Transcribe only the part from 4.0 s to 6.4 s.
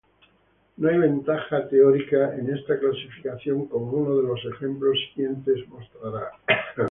de los ejemplos siguientes mostrará.